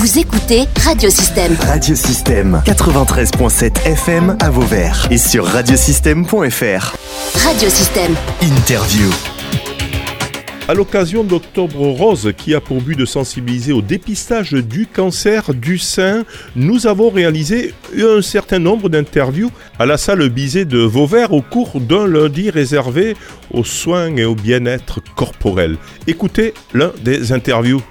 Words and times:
Vous 0.00 0.18
écoutez 0.18 0.62
Radiosystème. 0.82 1.54
Radiosystème 1.60 2.62
93.7 2.64 3.84
FM 3.84 4.34
à 4.40 4.48
Vauvert 4.48 5.06
et 5.10 5.18
sur 5.18 5.44
radiosystème.fr. 5.44 6.96
Radiosystème. 7.44 8.14
Interview. 8.40 9.10
À 10.68 10.72
l'occasion 10.72 11.22
d'Octobre 11.22 11.88
Rose, 11.88 12.32
qui 12.34 12.54
a 12.54 12.62
pour 12.62 12.80
but 12.80 12.96
de 12.96 13.04
sensibiliser 13.04 13.74
au 13.74 13.82
dépistage 13.82 14.52
du 14.52 14.86
cancer 14.86 15.52
du 15.52 15.76
sein, 15.76 16.24
nous 16.56 16.86
avons 16.86 17.10
réalisé 17.10 17.74
un 17.98 18.22
certain 18.22 18.58
nombre 18.58 18.88
d'interviews 18.88 19.50
à 19.78 19.84
la 19.84 19.98
salle 19.98 20.26
Bizet 20.30 20.64
de 20.64 20.78
Vauvert 20.78 21.34
au 21.34 21.42
cours 21.42 21.78
d'un 21.78 22.06
lundi 22.06 22.48
réservé 22.48 23.16
aux 23.50 23.64
soins 23.64 24.16
et 24.16 24.24
au 24.24 24.34
bien-être 24.34 25.00
corporel. 25.14 25.76
Écoutez 26.06 26.54
l'un 26.72 26.90
des 27.04 27.32
interviews. 27.32 27.82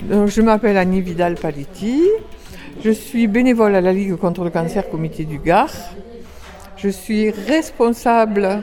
Je 0.00 0.40
m'appelle 0.42 0.76
Annie 0.76 1.00
Vidal-Paletti. 1.00 2.02
Je 2.84 2.90
suis 2.90 3.26
bénévole 3.26 3.74
à 3.74 3.80
la 3.80 3.92
Ligue 3.92 4.16
contre 4.16 4.44
le 4.44 4.50
cancer 4.50 4.88
Comité 4.90 5.24
du 5.24 5.38
Gard. 5.38 5.70
Je 6.76 6.88
suis 6.88 7.30
responsable 7.30 8.62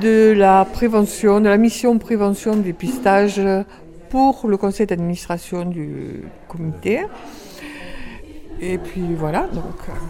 de 0.00 0.32
la 0.36 0.64
prévention, 0.64 1.40
de 1.40 1.48
la 1.48 1.58
mission 1.58 1.98
prévention 1.98 2.56
dépistage 2.56 3.40
pour 4.08 4.46
le 4.48 4.56
conseil 4.56 4.86
d'administration 4.86 5.64
du 5.64 6.22
comité. 6.48 7.02
Et 8.60 8.78
puis 8.78 9.02
voilà, 9.16 9.48
donc. 9.52 9.64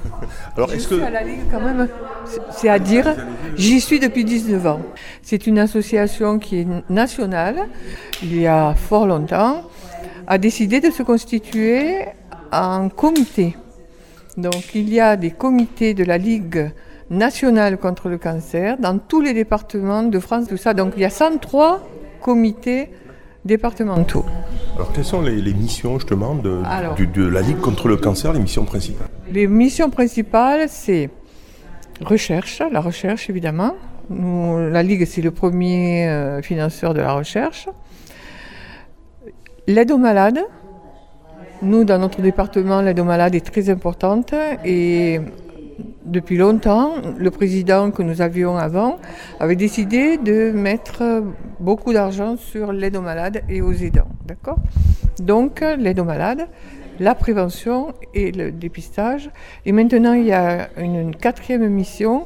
Alors, 0.56 0.68
je 0.68 0.74
est-ce 0.76 0.86
suis 0.88 0.98
que 0.98 1.02
à 1.02 1.10
la 1.10 1.22
Ligue 1.22 1.40
quand 1.50 1.60
même, 1.60 1.88
c'est- 2.26 2.40
c'est 2.50 2.68
à 2.68 2.78
dire, 2.78 3.16
j'y 3.56 3.80
suis 3.80 3.98
depuis 3.98 4.24
19 4.24 4.66
ans. 4.66 4.80
C'est 5.22 5.46
une 5.46 5.58
association 5.58 6.38
qui 6.38 6.60
est 6.60 6.66
nationale, 6.90 7.56
il 8.22 8.38
y 8.38 8.46
a 8.46 8.74
fort 8.74 9.06
longtemps, 9.06 9.62
a 10.26 10.38
décidé 10.38 10.80
de 10.80 10.90
se 10.90 11.02
constituer 11.02 12.06
en 12.52 12.88
comité. 12.88 13.56
Donc 14.36 14.74
il 14.74 14.88
y 14.92 15.00
a 15.00 15.16
des 15.16 15.30
comités 15.30 15.94
de 15.94 16.04
la 16.04 16.18
Ligue 16.18 16.70
nationale 17.10 17.76
contre 17.78 18.08
le 18.08 18.16
cancer 18.18 18.78
dans 18.78 18.98
tous 18.98 19.20
les 19.20 19.34
départements 19.34 20.02
de 20.02 20.18
France, 20.18 20.46
tout 20.48 20.56
ça. 20.56 20.72
Donc 20.74 20.94
il 20.96 21.02
y 21.02 21.04
a 21.04 21.10
103 21.10 21.86
comités 22.22 22.90
départementaux. 23.44 24.24
alors, 24.76 24.92
quelles 24.92 25.04
sont 25.04 25.20
les, 25.20 25.40
les 25.42 25.52
missions 25.52 25.98
justement 25.98 26.34
de, 26.34 26.62
Alors. 26.64 26.94
du- 26.94 27.06
de 27.08 27.26
la 27.26 27.40
Ligue 27.42 27.58
contre 27.58 27.88
le 27.88 27.96
cancer, 27.96 28.32
les 28.32 28.38
missions 28.40 28.64
principales? 28.64 29.08
Les 29.30 29.46
missions 29.48 29.90
principales, 29.90 30.68
c'est 30.68 31.10
recherche, 32.00 32.62
la 32.70 32.80
recherche 32.80 33.28
évidemment. 33.28 33.74
Nous, 34.10 34.68
la 34.70 34.82
Ligue, 34.82 35.04
c'est 35.06 35.22
le 35.22 35.30
premier 35.32 36.08
euh, 36.08 36.40
financeur 36.42 36.94
de 36.94 37.00
la 37.00 37.12
recherche. 37.12 37.68
L'aide 39.68 39.92
aux 39.92 39.98
malades. 39.98 40.40
Nous, 41.62 41.84
dans 41.84 41.98
notre 41.98 42.20
département, 42.20 42.80
l'aide 42.80 42.98
aux 42.98 43.04
malades 43.04 43.36
est 43.36 43.46
très 43.46 43.70
importante 43.70 44.34
et 44.64 45.20
depuis 46.04 46.36
longtemps, 46.36 46.94
le 47.16 47.30
président 47.30 47.92
que 47.92 48.02
nous 48.02 48.20
avions 48.20 48.56
avant 48.56 48.98
avait 49.38 49.54
décidé 49.54 50.18
de 50.18 50.50
mettre 50.50 51.22
beaucoup 51.60 51.92
d'argent 51.92 52.36
sur 52.36 52.72
l'aide 52.72 52.96
aux 52.96 53.02
malades 53.02 53.42
et 53.48 53.62
aux 53.62 53.72
aidants. 53.72 54.08
D'accord? 54.26 54.58
Donc, 55.20 55.64
l'aide 55.78 56.00
aux 56.00 56.04
malades, 56.04 56.48
la 56.98 57.14
prévention 57.14 57.94
et 58.14 58.32
le 58.32 58.50
dépistage. 58.50 59.30
Et 59.64 59.70
maintenant, 59.70 60.14
il 60.14 60.24
y 60.24 60.32
a 60.32 60.70
une, 60.76 60.96
une 60.96 61.14
quatrième 61.14 61.68
mission 61.68 62.24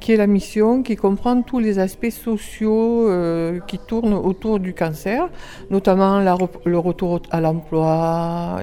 qui 0.00 0.12
est 0.12 0.16
la 0.16 0.26
mission 0.26 0.82
qui 0.82 0.96
comprend 0.96 1.42
tous 1.42 1.58
les 1.58 1.78
aspects 1.78 2.10
sociaux 2.10 3.08
euh, 3.08 3.60
qui 3.66 3.78
tournent 3.78 4.14
autour 4.14 4.58
du 4.60 4.74
cancer, 4.74 5.28
notamment 5.70 6.20
la 6.20 6.36
le 6.64 6.78
retour 6.78 7.20
à 7.30 7.40
l'emploi, 7.40 8.60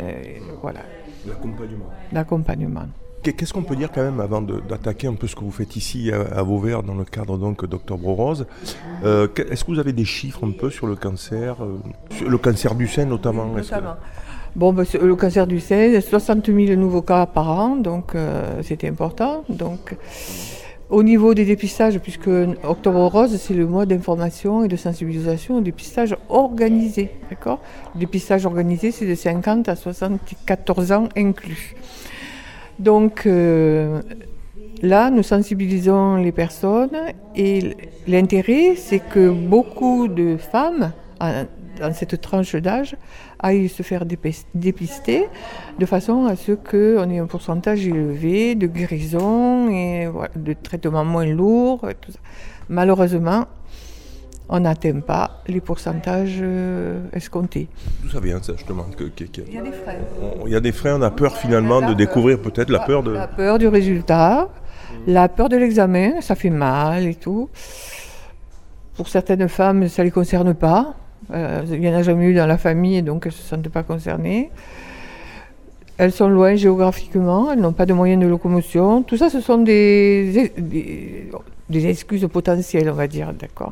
voilà, 0.61 0.79
L'accompagnement. 1.27 1.85
l'accompagnement. 2.11 2.85
Qu'est- 3.23 3.33
Qu'est-ce 3.33 3.53
qu'on 3.53 3.63
peut 3.63 3.77
dire 3.77 3.89
quand 3.93 4.03
même 4.03 4.19
avant 4.19 4.41
d'attaquer 4.41 5.07
un 5.07 5.13
peu 5.13 5.27
ce 5.27 5.35
que 5.35 5.41
vous 5.45 5.51
faites 5.51 5.75
ici 5.77 6.11
à, 6.11 6.37
à 6.39 6.43
Vauvert 6.43 6.83
dans 6.83 6.93
le 6.95 7.05
cadre 7.05 7.37
donc 7.37 7.65
d'Octobre 7.65 8.09
Rose 8.11 8.45
Euh, 9.05 9.27
Est-ce 9.49 9.63
que 9.63 9.71
vous 9.71 9.79
avez 9.79 9.93
des 9.93 10.03
chiffres 10.05 10.45
un 10.45 10.51
peu 10.51 10.69
sur 10.69 10.87
le 10.87 10.95
cancer, 10.97 11.55
euh, 11.63 11.77
sur 12.11 12.29
le 12.29 12.37
cancer 12.37 12.75
du 12.75 12.87
sein 12.87 13.05
notamment 13.05 13.45
Notamment. 13.45 13.95
Bon, 14.55 14.71
ben, 14.73 14.85
le 15.01 15.15
cancer 15.15 15.47
du 15.47 15.59
sein, 15.59 15.99
60 15.99 16.45
000 16.47 16.79
nouveaux 16.79 17.01
cas 17.01 17.25
par 17.25 17.49
an, 17.49 17.75
donc 17.77 18.13
euh, 18.13 18.61
c'était 18.61 18.87
important. 18.89 19.43
Donc, 19.49 19.95
au 20.89 21.01
niveau 21.03 21.33
des 21.33 21.45
dépistages, 21.45 21.99
puisque 21.99 22.29
Octobre 22.63 23.05
Rose, 23.07 23.35
c'est 23.37 23.53
le 23.53 23.65
mois 23.65 23.85
d'information 23.85 24.63
et 24.63 24.67
de 24.67 24.75
sensibilisation 24.75 25.57
au 25.57 25.61
dépistage 25.61 26.15
organisé. 26.29 27.09
D'accord? 27.29 27.59
Le 27.95 28.01
dépistage 28.01 28.45
organisé, 28.45 28.91
c'est 28.91 29.07
de 29.07 29.15
50 29.15 29.69
à 29.69 29.75
74 29.75 30.91
ans 30.91 31.09
inclus. 31.15 31.75
Donc, 32.79 33.25
euh, 33.25 34.01
là, 34.81 35.09
nous 35.09 35.23
sensibilisons 35.23 36.17
les 36.17 36.31
personnes 36.31 36.97
et 37.35 37.75
l'intérêt, 38.07 38.75
c'est 38.75 38.99
que 38.99 39.29
beaucoup 39.29 40.07
de 40.07 40.37
femmes, 40.37 40.91
dans 41.79 41.93
cette 41.93 42.19
tranche 42.21 42.55
d'âge, 42.55 42.95
aillent 43.39 43.69
se 43.69 43.83
faire 43.83 44.05
dépis- 44.05 44.45
dépister 44.53 45.27
de 45.79 45.85
façon 45.85 46.25
à 46.25 46.35
ce 46.35 46.51
qu'on 46.53 47.09
ait 47.09 47.19
un 47.19 47.25
pourcentage 47.25 47.85
élevé 47.87 48.55
de 48.55 48.67
guérison 48.67 49.69
et 49.69 50.07
voilà, 50.07 50.31
de 50.35 50.53
traitements 50.53 51.05
moins 51.05 51.25
lourds. 51.25 51.89
et 51.89 51.95
tout 51.95 52.11
ça. 52.11 52.19
Malheureusement, 52.69 53.45
on 54.49 54.59
n'atteint 54.59 54.99
pas 54.99 55.41
les 55.47 55.61
pourcentages 55.61 56.39
euh, 56.41 57.01
escomptés. 57.13 57.67
D'où 58.03 58.09
ça 58.09 58.19
vient 58.19 58.41
ça 58.43 58.53
justement 58.55 58.83
que- 58.95 59.05
que- 59.05 59.23
que- 59.23 59.41
Il 59.47 59.53
y 59.55 59.57
a 59.57 59.61
des 59.61 59.71
frais. 59.71 59.99
on- 60.41 60.45
Il 60.47 60.53
y 60.53 60.55
a 60.55 60.59
des 60.59 60.71
freins, 60.71 60.97
on 60.99 61.01
a 61.01 61.11
peur 61.11 61.35
finalement 61.37 61.79
de 61.81 61.87
peur. 61.87 61.95
découvrir 61.95 62.39
peut-être 62.39 62.69
la 62.69 62.79
peur 62.79 63.03
de... 63.03 63.11
La 63.11 63.27
peur 63.27 63.57
du 63.57 63.67
résultat, 63.67 64.49
la 65.07 65.27
peur 65.29 65.49
de 65.49 65.57
l'examen, 65.57 66.21
ça 66.21 66.35
fait 66.35 66.49
mal 66.51 67.05
et 67.07 67.15
tout. 67.15 67.49
Pour 68.95 69.07
certaines 69.07 69.47
femmes, 69.49 69.87
ça 69.87 70.03
ne 70.03 70.07
les 70.07 70.11
concerne 70.11 70.53
pas. 70.53 70.95
Euh, 71.31 71.63
il 71.69 71.79
n'y 71.79 71.89
en 71.89 71.93
a 71.95 72.03
jamais 72.03 72.25
eu 72.25 72.33
dans 72.33 72.45
la 72.47 72.57
famille, 72.57 73.01
donc 73.01 73.25
elles 73.25 73.31
ne 73.31 73.37
se 73.37 73.43
sentent 73.43 73.69
pas 73.69 73.83
concernées. 73.83 74.49
Elles 75.97 76.11
sont 76.11 76.27
loin 76.27 76.55
géographiquement, 76.55 77.51
elles 77.51 77.59
n'ont 77.59 77.71
pas 77.73 77.85
de 77.85 77.93
moyens 77.93 78.21
de 78.21 78.27
locomotion. 78.27 79.03
Tout 79.03 79.15
ça, 79.17 79.29
ce 79.29 79.39
sont 79.41 79.59
des, 79.59 80.51
des, 80.57 81.29
des 81.69 81.87
excuses 81.87 82.27
potentielles, 82.31 82.89
on 82.89 82.93
va 82.95 83.07
dire, 83.07 83.31
d'accord. 83.33 83.71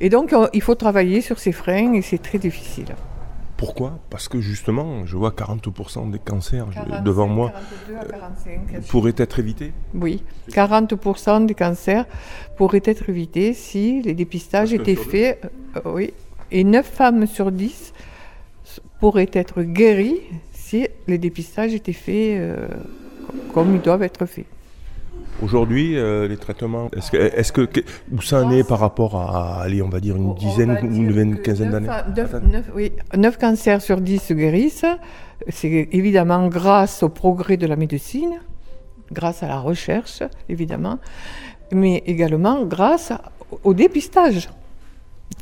Et 0.00 0.10
donc, 0.10 0.32
on- 0.34 0.48
il 0.52 0.60
faut 0.60 0.74
travailler 0.74 1.22
sur 1.22 1.38
ces 1.38 1.52
freins 1.52 1.94
et 1.94 2.02
c'est 2.02 2.18
très 2.20 2.38
difficile. 2.38 2.94
Pourquoi? 3.56 3.98
Parce 4.10 4.28
que 4.28 4.38
justement, 4.38 5.06
je 5.06 5.16
vois 5.16 5.30
40% 5.30 6.10
des 6.10 6.18
cancers 6.18 6.66
devant 7.02 7.26
moi 7.26 7.50
42 7.88 7.96
à 8.00 8.18
45. 8.18 8.82
pourraient 8.90 9.14
être 9.16 9.38
évités? 9.38 9.72
Oui, 9.94 10.22
40% 10.52 11.46
des 11.46 11.54
cancers 11.54 12.04
pourraient 12.58 12.82
être 12.84 13.08
évités 13.08 13.54
si 13.54 14.02
les 14.02 14.12
dépistages 14.12 14.74
étaient 14.74 14.94
faits. 14.94 15.40
euh, 15.76 15.80
oui, 15.86 16.12
et 16.50 16.64
9 16.64 16.86
femmes 16.86 17.26
sur 17.26 17.50
10 17.52 17.92
s- 18.64 18.80
pourraient 19.00 19.30
être 19.32 19.62
guéries 19.62 20.20
si 20.52 20.86
les 21.06 21.18
dépistages 21.18 21.74
étaient 21.74 21.92
faits 21.92 22.38
euh, 22.40 22.66
comme 23.54 23.74
ils 23.76 23.80
doivent 23.82 24.02
être 24.02 24.26
faits. 24.26 24.46
Aujourd'hui, 25.42 25.98
euh, 25.98 26.26
les 26.28 26.38
traitements, 26.38 26.90
est-ce 26.96 27.52
que, 27.52 27.68
où 28.10 28.22
ça 28.22 28.42
en 28.42 28.50
est 28.50 28.66
par 28.66 28.78
rapport 28.78 29.16
à, 29.16 29.60
allez, 29.62 29.82
on 29.82 29.88
va 29.90 30.00
dire 30.00 30.16
une 30.16 30.34
dizaine 30.34 30.70
ou 30.82 30.94
une 30.94 31.12
vingt- 31.12 31.42
quinzaine 31.42 31.70
d'années? 31.70 31.88
Attends. 32.34 32.46
9, 33.16 33.38
cancers 33.38 33.82
sur 33.82 34.00
10 34.00 34.18
se 34.22 34.32
guérissent. 34.34 34.86
C'est 35.48 35.88
évidemment 35.92 36.48
grâce 36.48 37.02
au 37.02 37.10
progrès 37.10 37.58
de 37.58 37.66
la 37.66 37.76
médecine, 37.76 38.40
grâce 39.12 39.42
à 39.42 39.48
la 39.48 39.58
recherche, 39.60 40.22
évidemment, 40.48 40.98
mais 41.70 42.02
également 42.06 42.64
grâce 42.64 43.12
au 43.62 43.74
dépistage. 43.74 44.48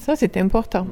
Ça, 0.00 0.16
c'est 0.16 0.36
important. 0.36 0.86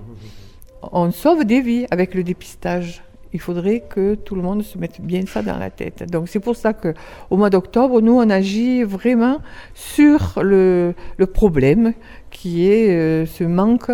On 0.91 1.11
sauve 1.11 1.45
des 1.45 1.61
vies 1.61 1.87
avec 1.91 2.15
le 2.15 2.25
dépistage. 2.25 3.03
Il 3.33 3.41
faudrait 3.41 3.81
que 3.81 4.15
tout 4.15 4.35
le 4.35 4.43
monde 4.43 4.63
se 4.63 4.77
mette 4.77 5.01
bien 5.01 5.25
ça 5.27 5.43
dans 5.43 5.57
la 5.59 5.71
tête. 5.71 6.11
Donc 6.11 6.29
c'est 6.29 6.41
pour 6.41 6.55
ça 6.55 6.75
que 6.75 6.93
au 7.31 7.37
mois 7.37 7.49
d'octobre, 7.49 8.03
nous 8.03 8.19
on 8.19 8.29
agit 8.29 8.83
vraiment 8.83 9.39
sur 9.75 10.39
le, 10.43 10.95
problème 11.33 11.95
qui 12.31 12.69
est 12.69 12.91
euh, 12.91 13.27
ce 13.27 13.45
manque 13.45 13.91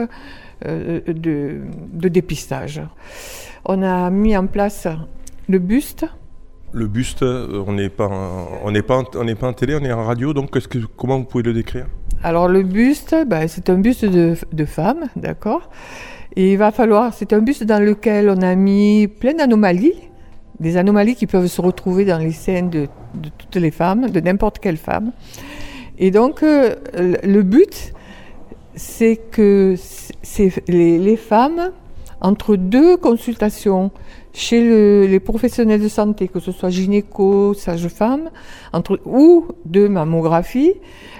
euh, 0.67 1.01
de, 1.07 2.09
dépistage. 2.09 2.83
On 3.65 3.83
a 3.83 4.11
mis 4.11 4.37
en 4.37 4.47
place 4.47 4.89
le 5.49 5.59
buste. 5.61 6.07
Le 6.73 6.87
buste, 6.89 7.23
euh, 7.23 7.63
on 7.67 7.73
n'est 7.73 7.91
pas, 7.91 8.11
n'est 8.71 8.83
pas, 8.83 8.97
en- 8.99 9.53
télé, 9.53 9.79
on 9.81 9.85
est 9.85 9.93
en 9.93 10.05
radio. 10.05 10.35
Donc, 10.35 10.51
comment 10.97 11.19
vous 11.19 11.25
pouvez 11.25 11.45
le 11.45 11.55
décrire? 11.55 11.87
Alors 12.25 12.49
le 12.49 12.63
buste, 12.63 13.15
ben, 13.27 13.47
c'est 13.47 13.71
un 13.71 13.79
buste 13.79 14.05
de, 14.05 14.65
femme, 14.65 15.05
d'accord 15.15 15.71
Et 16.35 16.53
il 16.53 16.59
va 16.59 16.73
falloir, 16.73 17.15
c'est 17.15 17.33
un 17.33 17.39
buste 17.39 17.63
dans 17.63 17.83
lequel 17.83 18.29
on 18.29 18.43
a 18.43 18.57
mis 18.57 19.07
plein 19.07 19.35
d'anomalies, 19.35 19.95
des 20.59 20.77
anomalies 20.77 21.15
qui 21.15 21.29
peuvent 21.29 21.47
se 21.47 21.61
retrouver 21.61 22.05
dans 22.05 22.19
les 22.19 22.33
scènes 22.33 22.71
de, 22.71 22.89
toutes 23.39 23.57
les 23.57 23.71
femmes, 23.71 24.11
de 24.11 24.19
n'importe 24.19 24.59
quelle 24.59 24.79
femme. 24.79 25.13
Et 25.99 26.11
donc 26.11 26.43
euh, 26.43 26.75
le 26.95 27.43
but, 27.43 27.93
c'est 28.75 29.17
que 29.17 29.77
les 30.67 31.17
femmes 31.17 31.71
entre 32.21 32.57
deux 32.57 32.97
consultations 32.97 33.93
chez 34.39 35.09
les 35.09 35.19
professionnels 35.19 35.83
de 35.83 35.89
santé, 35.89 36.29
que 36.29 36.39
ce 36.39 36.53
soit 36.53 36.71
gynéco, 36.71 37.55
sage-femme, 37.55 38.31
ou 39.05 39.47
de 39.65 39.89
mammographie, 39.89 40.75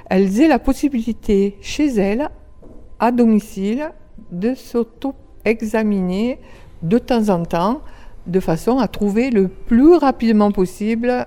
elles 0.09 0.41
aient 0.41 0.47
la 0.47 0.61
possibilité 0.61 1.57
chez 1.61 1.89
elles, 1.89 2.29
à 3.01 3.11
domicile, 3.11 3.91
de 4.31 4.55
s'auto-examiner 4.55 6.39
de 6.83 6.99
temps 6.99 7.29
en 7.29 7.45
temps, 7.45 7.81
de 8.29 8.39
façon 8.39 8.79
à 8.79 8.87
trouver 8.87 9.31
le 9.31 9.49
plus 9.49 9.95
rapidement 9.95 10.53
possible 10.53 11.27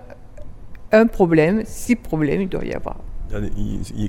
un 0.94 1.08
problème, 1.08 1.64
si 1.66 1.98
problème 1.98 2.42
il 2.44 2.48
doit 2.48 2.64
y 2.64 2.74
avoir. 2.74 2.98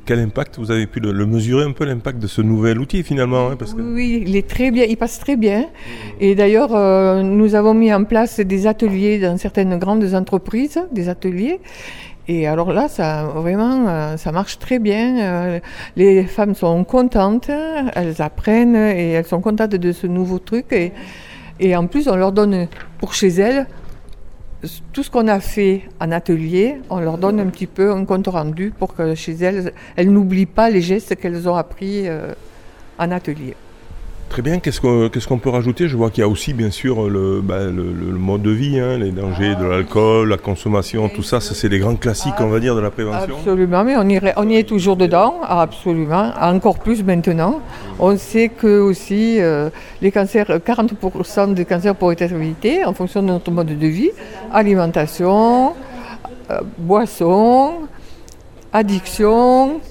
Quel 0.04 0.18
impact 0.18 0.58
vous 0.58 0.70
avez 0.70 0.86
pu 0.86 1.00
le, 1.00 1.26
mesurer 1.26 1.64
un 1.64 1.72
peu 1.72 1.84
l'impact 1.84 2.18
de 2.18 2.26
ce 2.26 2.42
nouvel 2.42 2.78
outil 2.78 3.02
finalement 3.02 3.50
hein, 3.50 3.56
parce 3.56 3.74
que... 3.74 3.80
Oui, 3.80 4.24
il 4.26 4.36
est 4.36 4.48
très 4.48 4.70
bien, 4.70 4.84
il 4.84 4.96
passe 4.96 5.18
très 5.18 5.36
bien. 5.36 5.66
Et 6.20 6.34
d'ailleurs, 6.34 6.74
euh, 6.74 7.22
nous 7.22 7.54
avons 7.54 7.74
mis 7.74 7.92
en 7.92 8.04
place 8.04 8.40
des 8.40 8.66
ateliers 8.66 9.18
dans 9.18 9.36
certaines 9.38 9.78
grandes 9.78 10.14
entreprises, 10.14 10.80
des 10.92 11.08
ateliers. 11.08 11.60
Et 12.28 12.46
alors 12.46 12.72
là, 12.72 12.88
ça 12.88 13.24
vraiment, 13.24 13.88
euh, 13.88 14.16
ça 14.16 14.32
marche 14.32 14.58
très 14.58 14.78
bien. 14.78 15.18
Euh, 15.18 15.60
les 15.96 16.24
femmes 16.24 16.54
sont 16.54 16.84
contentes, 16.84 17.50
elles 17.94 18.22
apprennent 18.22 18.76
et 18.76 19.10
elles 19.12 19.26
sont 19.26 19.40
contentes 19.40 19.74
de 19.74 19.92
ce 19.92 20.06
nouveau 20.06 20.38
truc. 20.38 20.66
Et, 20.72 20.92
et 21.60 21.76
en 21.76 21.86
plus, 21.86 22.08
on 22.08 22.16
leur 22.16 22.32
donne 22.32 22.68
pour 22.98 23.14
chez 23.14 23.28
elles 23.28 23.66
tout 24.92 25.02
ce 25.02 25.10
qu'on 25.10 25.28
a 25.28 25.40
fait 25.40 25.82
en 26.00 26.12
atelier, 26.12 26.76
on 26.90 27.00
leur 27.00 27.18
donne 27.18 27.40
un 27.40 27.46
petit 27.46 27.66
peu 27.66 27.90
un 27.90 28.04
compte 28.04 28.28
rendu 28.28 28.70
pour 28.70 28.94
que 28.94 29.14
chez 29.14 29.32
elles, 29.32 29.72
elles 29.96 30.10
n'oublient 30.10 30.46
pas 30.46 30.70
les 30.70 30.80
gestes 30.80 31.16
qu'elles 31.16 31.48
ont 31.48 31.56
appris 31.56 32.08
euh, 32.08 32.32
en 32.98 33.10
atelier. 33.10 33.54
Très 34.32 34.40
bien, 34.40 34.60
qu'est-ce 34.60 34.80
qu'on 34.80 35.38
peut 35.38 35.50
rajouter? 35.50 35.88
Je 35.88 35.96
vois 35.98 36.08
qu'il 36.08 36.22
y 36.22 36.24
a 36.24 36.28
aussi 36.28 36.54
bien 36.54 36.70
sûr 36.70 37.10
le, 37.10 37.42
bah, 37.42 37.70
mode 37.70 38.40
de 38.40 38.50
vie, 38.50 38.80
hein, 38.80 38.96
les 38.96 39.10
dangers 39.10 39.54
de 39.56 39.66
l'alcool, 39.66 40.30
la 40.30 40.38
consommation, 40.38 41.10
tout 41.10 41.22
ça, 41.22 41.38
c'est 41.42 41.68
les 41.68 41.78
grands 41.78 41.96
classiques, 41.96 42.40
on 42.40 42.46
va 42.46 42.58
dire, 42.58 42.74
de 42.74 42.80
la 42.80 42.90
prévention. 42.90 43.36
Absolument, 43.36 43.84
mais 43.84 43.94
on 43.98 44.08
y, 44.08 44.18
on 44.38 44.48
y 44.48 44.56
est 44.56 44.66
toujours 44.66 44.96
dedans, 44.96 45.34
absolument, 45.46 46.32
encore 46.40 46.78
plus 46.78 47.04
maintenant. 47.04 47.60
On 47.98 48.16
sait 48.16 48.48
que 48.48 48.80
aussi 48.80 49.38
euh, 49.38 49.68
les 50.00 50.10
cancers, 50.10 50.46
40% 50.46 51.52
des 51.52 51.66
cancers 51.66 51.94
pourraient 51.94 52.16
être 52.18 52.32
évités 52.32 52.86
en 52.86 52.94
fonction 52.94 53.20
de 53.20 53.26
notre 53.26 53.50
mode 53.50 53.78
de 53.78 53.86
vie, 53.86 54.12
alimentation, 54.50 55.74
euh, 56.50 56.60
boisson, 56.78 57.80
addiction, 58.72 59.82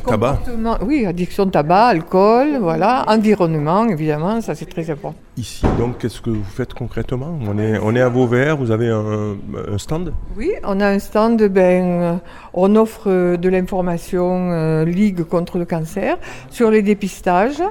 Tabac 0.00 0.38
Oui, 0.82 1.06
addiction 1.06 1.48
tabac, 1.48 1.86
alcool, 1.86 2.58
voilà. 2.60 3.04
Environnement, 3.08 3.86
évidemment, 3.88 4.40
ça 4.40 4.54
c'est 4.54 4.66
très 4.66 4.90
important. 4.90 5.16
Ici, 5.38 5.66
donc, 5.78 5.98
qu'est-ce 5.98 6.22
que 6.22 6.30
vous 6.30 6.44
faites 6.44 6.72
concrètement? 6.72 7.38
On 7.46 7.58
est, 7.58 7.78
on 7.78 7.94
est 7.94 8.00
à 8.00 8.08
Vauvert, 8.08 8.56
vous 8.56 8.70
avez 8.70 8.88
un, 8.88 9.36
stand? 9.76 10.14
Oui, 10.34 10.52
on 10.64 10.80
a 10.80 10.88
un 10.88 10.98
stand, 10.98 11.42
ben, 11.48 12.20
on 12.54 12.74
offre 12.74 13.36
de 13.36 13.48
l'information 13.50 14.50
euh, 14.50 14.84
Ligue 14.86 15.24
contre 15.24 15.58
le 15.58 15.66
cancer 15.66 16.16
sur 16.48 16.70
les 16.70 16.80
dépistages, 16.80 17.62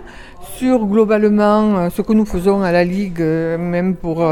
sur 0.58 0.86
globalement 0.86 1.78
euh, 1.78 1.90
ce 1.90 2.04
que 2.04 2.14
nous 2.14 2.26
faisons 2.26 2.62
à 2.62 2.72
la 2.72 2.84
Ligue, 2.84 3.22
euh, 3.22 3.58
même 3.58 3.96
pour 3.96 4.24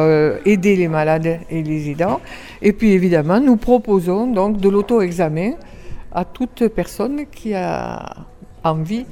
aider 0.46 0.76
les 0.76 0.88
malades 0.88 1.40
et 1.50 1.64
les 1.64 1.90
aidants. 1.90 2.22
Et 2.62 2.72
puis 2.72 2.92
évidemment, 2.92 3.40
nous 3.40 3.58
proposons 3.58 4.28
donc 4.28 4.58
de 4.58 4.70
l'auto-examen 4.70 5.54
à 6.14 6.26
toute 6.26 6.68
personne 6.68 7.26
qui 7.28 7.54
a 7.54 8.26
envie 8.64 9.06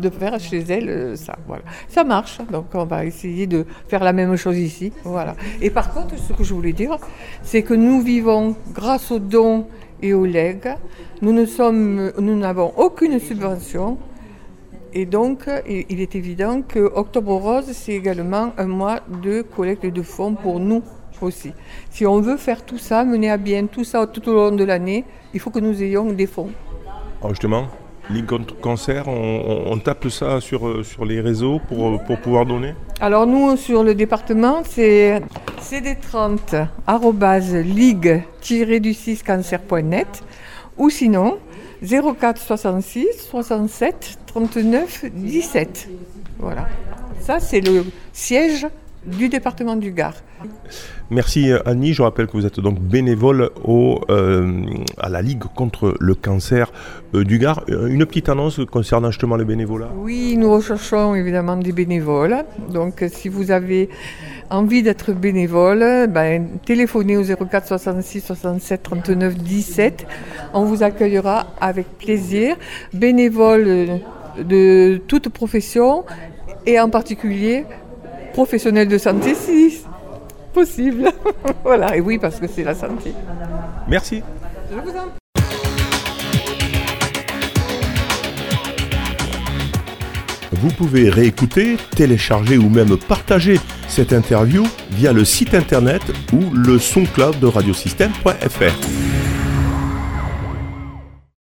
de 0.00 0.10
faire 0.10 0.38
chez 0.40 0.58
elle 0.58 0.88
euh, 0.88 1.16
ça. 1.16 1.36
Voilà. 1.46 1.62
Ça 1.88 2.04
marche, 2.04 2.38
donc 2.50 2.66
on 2.74 2.84
va 2.84 3.04
essayer 3.04 3.46
de 3.46 3.64
faire 3.88 4.02
la 4.02 4.12
même 4.12 4.36
chose 4.36 4.58
ici. 4.58 4.92
Voilà. 5.04 5.36
Et 5.60 5.70
par 5.70 5.92
contre, 5.92 6.18
ce 6.18 6.32
que 6.32 6.42
je 6.42 6.52
voulais 6.52 6.72
dire, 6.72 6.98
c'est 7.42 7.62
que 7.62 7.74
nous 7.74 8.00
vivons 8.00 8.56
grâce 8.72 9.10
aux 9.10 9.18
dons 9.18 9.66
et 10.02 10.12
aux 10.12 10.26
legs. 10.26 10.74
Nous 11.22 11.32
ne 11.32 11.46
sommes, 11.46 12.12
nous 12.18 12.36
n'avons 12.36 12.72
aucune 12.76 13.18
subvention. 13.18 13.98
Et 14.92 15.04
donc, 15.04 15.44
il 15.68 16.00
est 16.00 16.14
évident 16.14 16.62
que 16.62 16.78
Octobre 16.78 17.34
Rose, 17.34 17.70
c'est 17.72 17.92
également 17.92 18.52
un 18.56 18.66
mois 18.66 19.00
de 19.22 19.42
collecte 19.42 19.84
de 19.84 20.02
fonds 20.02 20.34
pour 20.34 20.58
nous 20.58 20.82
aussi. 21.22 21.52
Si 21.90 22.06
on 22.06 22.20
veut 22.20 22.36
faire 22.36 22.64
tout 22.64 22.78
ça, 22.78 23.04
mener 23.04 23.30
à 23.30 23.36
bien 23.36 23.66
tout 23.66 23.84
ça 23.84 24.06
tout 24.06 24.28
au 24.28 24.34
long 24.34 24.52
de 24.52 24.64
l'année, 24.64 25.04
il 25.34 25.40
faut 25.40 25.50
que 25.50 25.60
nous 25.60 25.82
ayons 25.82 26.12
des 26.12 26.26
fonds. 26.26 26.50
Alors 27.20 27.30
justement, 27.30 27.68
Ligue 28.08 28.26
contre 28.26 28.58
cancer, 28.60 29.08
on, 29.08 29.78
tape 29.78 30.08
ça 30.08 30.40
sur, 30.40 30.68
euh, 30.68 30.84
sur 30.84 31.04
les 31.04 31.20
réseaux 31.20 31.60
pour, 31.68 31.88
euh, 31.88 31.98
pour 31.98 32.20
pouvoir 32.20 32.46
donner 32.46 32.74
Alors 33.00 33.26
nous, 33.26 33.56
sur 33.56 33.82
le 33.82 33.96
département, 33.96 34.62
c'est 34.64 35.20
cd30 35.60 36.68
ligue-du6 37.64 39.24
cancer.net 39.24 40.22
ou 40.78 40.88
sinon 40.88 41.38
04 41.82 42.40
66 42.40 43.06
67 43.28 44.18
39 44.26 45.06
17. 45.12 45.88
Voilà. 46.38 46.68
Ça, 47.20 47.40
c'est 47.40 47.60
le 47.60 47.86
siège 48.12 48.68
du 49.06 49.28
département 49.28 49.76
du 49.76 49.92
Gard. 49.92 50.14
Merci 51.10 51.52
Annie, 51.64 51.92
je 51.92 52.02
rappelle 52.02 52.26
que 52.26 52.32
vous 52.32 52.46
êtes 52.46 52.60
donc 52.60 52.80
bénévole 52.80 53.50
au, 53.64 54.00
euh, 54.10 54.64
à 54.98 55.08
la 55.08 55.22
Ligue 55.22 55.44
contre 55.54 55.94
le 56.00 56.14
cancer 56.14 56.72
euh, 57.14 57.24
du 57.24 57.38
Gard. 57.38 57.62
Euh, 57.68 57.86
une 57.86 58.04
petite 58.06 58.28
annonce 58.28 58.60
concernant 58.70 59.10
justement 59.10 59.36
les 59.36 59.44
bénévolats 59.44 59.90
Oui, 59.96 60.36
nous 60.36 60.52
recherchons 60.52 61.14
évidemment 61.14 61.56
des 61.56 61.72
bénévoles. 61.72 62.44
Donc 62.72 63.04
si 63.08 63.28
vous 63.28 63.50
avez 63.50 63.88
envie 64.50 64.82
d'être 64.82 65.12
bénévole, 65.12 66.06
ben, 66.08 66.58
téléphonez 66.64 67.16
au 67.16 67.22
04 67.22 67.66
66 67.66 68.20
67 68.20 68.82
39 68.82 69.36
17. 69.36 70.06
On 70.54 70.64
vous 70.64 70.82
accueillera 70.82 71.46
avec 71.60 71.86
plaisir. 71.98 72.56
Bénévole 72.92 74.00
de 74.42 75.00
toute 75.06 75.28
profession 75.28 76.04
et 76.66 76.80
en 76.80 76.90
particulier 76.90 77.64
professionnel 78.36 78.86
de 78.86 78.98
santé 78.98 79.34
si 79.34 79.80
possible. 80.52 81.10
voilà, 81.64 81.96
et 81.96 82.02
oui, 82.02 82.18
parce 82.18 82.38
que 82.38 82.46
c'est 82.46 82.64
la 82.64 82.74
santé. 82.74 83.14
Merci. 83.88 84.22
Je 84.70 84.76
vous 84.76 84.90
en 84.90 85.06
Vous 90.52 90.68
pouvez 90.68 91.08
réécouter, 91.08 91.78
télécharger 91.96 92.58
ou 92.58 92.68
même 92.68 92.98
partager 92.98 93.58
cette 93.88 94.12
interview 94.12 94.64
via 94.90 95.14
le 95.14 95.24
site 95.24 95.54
internet 95.54 96.02
ou 96.34 96.50
le 96.54 96.78
SoundCloud 96.78 97.38
de 97.40 97.46
radiosystème.fr. 97.46 99.15